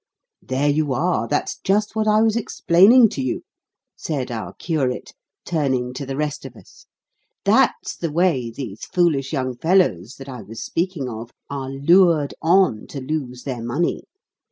[0.41, 3.43] "There you are, that's just what I was explaining to you,"
[3.95, 5.13] said our curate,
[5.45, 6.87] turning to the rest of us;
[7.45, 12.87] "that's the way these foolish young fellows that I was speaking of are lured on
[12.87, 14.05] to lose their money.